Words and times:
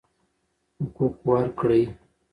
حقوق 0.81 1.15
ورکړئ. 1.29 1.83